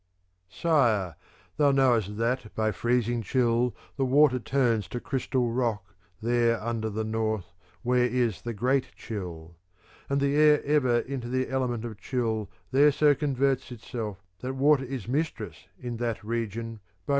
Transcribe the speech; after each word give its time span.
III 0.01 0.49
Sire, 0.49 1.15
thou 1.57 1.69
knowest 1.71 2.17
that 2.17 2.55
by 2.55 2.71
freezing 2.71 3.21
chill 3.21 3.75
the 3.97 4.03
water 4.03 4.39
turns 4.39 4.87
to 4.87 4.99
crystal 4.99 5.51
rock 5.51 5.93
there 6.23 6.59
under 6.59 6.89
the 6.89 7.03
north, 7.03 7.53
where 7.83 8.05
is 8.05 8.41
the 8.41 8.51
great 8.55 8.87
chill; 8.95 9.55
and 10.09 10.19
the 10.19 10.35
air 10.35 10.59
ever 10.63 11.01
into 11.01 11.29
the 11.29 11.47
element 11.51 11.85
of 11.85 11.99
chill 11.99 12.45
2 12.47 12.51
there 12.71 12.91
so 12.91 13.13
converts 13.13 13.71
itself 13.71 14.23
that 14.39 14.55
water 14.55 14.83
is 14.85 15.07
mis 15.07 15.27
tress 15.29 15.67
in 15.79 15.97
that 15.97 16.23
region, 16.23 16.47
by 16.47 16.69
reason 16.69 16.73
of 17.01 17.05
the 17.05 17.05
chill. 17.05 17.09